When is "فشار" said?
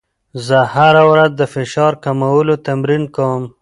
1.53-1.93